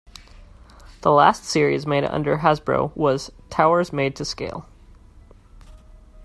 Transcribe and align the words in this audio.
The 1.01 1.11
last 1.11 1.43
series 1.43 1.85
made 1.85 2.03
under 2.05 2.39
Hasbro 2.39 2.91
was 2.95 3.31
"Towers 3.51 3.93
Made 3.93 4.15
to 4.15 4.25
Scale". 4.25 4.65